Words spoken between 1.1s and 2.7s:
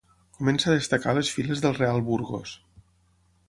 a les files del Real Burgos.